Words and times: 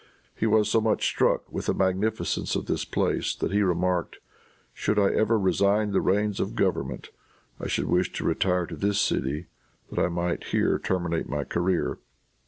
He 0.33 0.47
was 0.47 0.67
so 0.67 0.81
much 0.81 1.05
struck 1.05 1.51
with 1.53 1.67
the 1.67 1.75
magnificence 1.75 2.55
of 2.55 2.65
this 2.65 2.85
place 2.85 3.35
that 3.35 3.51
he 3.51 3.61
remarked, 3.61 4.17
"Should 4.73 4.97
I 4.97 5.11
ever 5.11 5.37
resign 5.37 5.91
the 5.91 6.01
reins 6.01 6.39
of 6.39 6.55
government, 6.55 7.11
I 7.59 7.67
should 7.67 7.85
wish 7.85 8.11
to 8.13 8.25
retire 8.25 8.65
to 8.65 8.75
this 8.75 8.99
city, 8.99 9.45
that 9.91 9.99
I 10.03 10.07
might 10.07 10.45
here 10.45 10.79
terminate 10.79 11.29
my 11.29 11.43
career!" 11.43 11.99